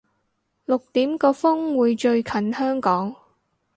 [0.65, 3.15] 六點個風會最近香港